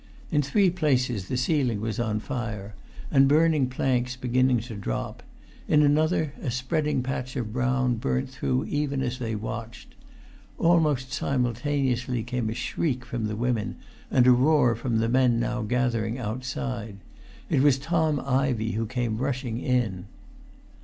[0.31, 2.73] In three places the ceiling was on fire,
[3.11, 5.21] and burning planks beginning to drop;
[5.67, 9.93] in another a spreading patch of brown burnt through even as they watched.
[10.57, 13.75] Almost simultaneously came a shriek from the women
[14.09, 16.97] and a roar from the men now gathering outside;
[17.51, 20.05] it was Tom Ivey who came rushing in.